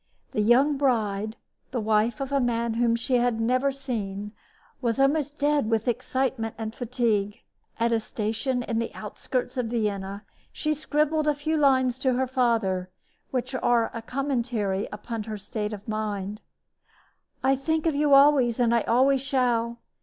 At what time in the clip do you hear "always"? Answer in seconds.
18.15-18.59, 18.81-19.21